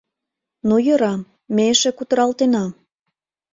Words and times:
—Ну 0.67 0.75
йӧра, 0.85 1.15
ме 1.53 1.63
эше 1.73 1.91
кутыралтена. 1.97 2.65